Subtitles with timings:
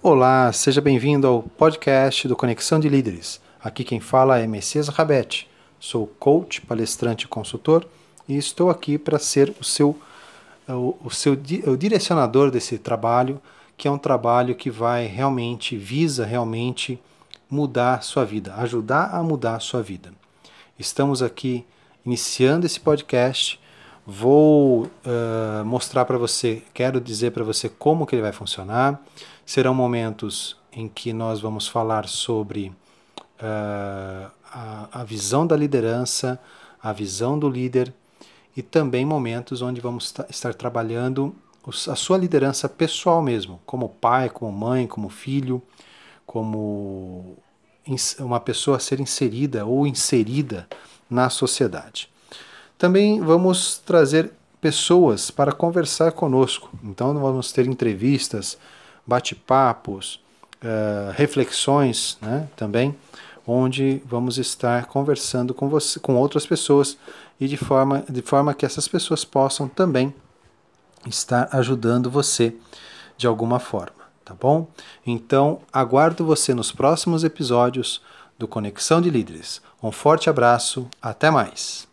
[0.00, 3.40] Olá, seja bem-vindo ao podcast do Conexão de Líderes.
[3.60, 5.50] Aqui quem fala é Messias Rabete.
[5.80, 7.84] Sou coach, palestrante e consultor
[8.28, 9.98] e estou aqui para ser o seu,
[10.68, 11.32] o, o seu
[11.66, 13.42] o direcionador desse trabalho,
[13.76, 17.02] que é um trabalho que vai realmente, visa realmente
[17.50, 20.12] mudar sua vida, ajudar a mudar sua vida.
[20.78, 21.66] Estamos aqui
[22.06, 23.60] iniciando esse podcast.
[24.10, 28.98] Vou uh, mostrar para você, quero dizer para você como que ele vai funcionar.
[29.44, 32.68] Serão momentos em que nós vamos falar sobre
[33.38, 36.40] uh, a, a visão da liderança,
[36.82, 37.92] a visão do líder
[38.56, 41.36] e também momentos onde vamos estar trabalhando
[41.86, 45.60] a sua liderança pessoal mesmo, como pai, como mãe, como filho,
[46.24, 47.36] como
[48.20, 50.66] uma pessoa a ser inserida ou inserida
[51.10, 52.08] na sociedade.
[52.78, 56.70] Também vamos trazer pessoas para conversar conosco.
[56.82, 58.56] Então, vamos ter entrevistas,
[59.06, 60.20] bate-papos,
[60.62, 62.94] uh, reflexões né, também,
[63.46, 66.96] onde vamos estar conversando com, você, com outras pessoas
[67.40, 70.14] e de forma, de forma que essas pessoas possam também
[71.06, 72.54] estar ajudando você
[73.16, 74.68] de alguma forma, tá bom?
[75.06, 78.02] Então, aguardo você nos próximos episódios
[78.38, 79.62] do Conexão de Líderes.
[79.82, 81.87] Um forte abraço, até mais!